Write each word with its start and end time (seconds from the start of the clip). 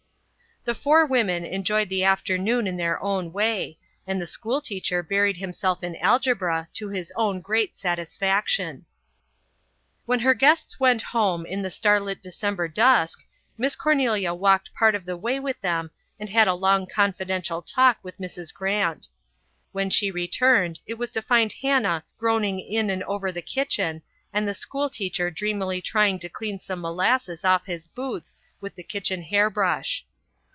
The 0.63 0.75
four 0.75 1.07
women 1.07 1.43
enjoyed 1.43 1.89
the 1.89 2.03
afternoon 2.03 2.67
in 2.67 2.77
their 2.77 3.01
own 3.01 3.33
way, 3.33 3.79
and 4.05 4.21
the 4.21 4.27
schoolteacher 4.27 5.01
buried 5.01 5.37
himself 5.37 5.81
in 5.81 5.95
algebra 5.95 6.67
to 6.75 6.89
his 6.89 7.11
own 7.15 7.41
great 7.41 7.75
satisfaction. 7.75 8.85
When 10.05 10.19
her 10.19 10.35
guests 10.35 10.79
went 10.79 11.01
home 11.01 11.47
in 11.47 11.63
the 11.63 11.71
starlit 11.71 12.21
December 12.21 12.67
dusk, 12.67 13.23
Miss 13.57 13.75
Cornelia 13.75 14.35
walked 14.35 14.71
part 14.75 14.93
of 14.93 15.03
the 15.05 15.17
way 15.17 15.39
with 15.39 15.59
them 15.61 15.89
and 16.19 16.29
had 16.29 16.47
a 16.47 16.53
long 16.53 16.85
confidential 16.85 17.63
talk 17.63 17.97
with 18.03 18.19
Mrs. 18.19 18.53
Grant. 18.53 19.07
When 19.71 19.89
she 19.89 20.11
returned 20.11 20.79
it 20.85 20.99
was 20.99 21.09
to 21.09 21.23
find 21.23 21.51
Hannah 21.63 22.03
groaning 22.19 22.59
in 22.59 22.91
and 22.91 23.01
over 23.05 23.31
the 23.31 23.41
kitchen 23.41 24.03
and 24.31 24.47
the 24.47 24.53
schoolteacher 24.53 25.31
dreamily 25.31 25.81
trying 25.81 26.19
to 26.19 26.29
clean 26.29 26.59
some 26.59 26.81
molasses 26.81 27.43
off 27.43 27.65
his 27.65 27.87
boots 27.87 28.37
with 28.59 28.75
the 28.75 28.83
kitchen 28.83 29.23
hairbrush. 29.23 30.05